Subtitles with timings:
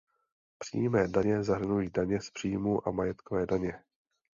[0.57, 3.83] Přímé daně zahrnují daně z příjmu a majetkové daně.